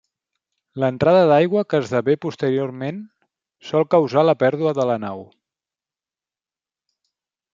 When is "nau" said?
5.07-5.21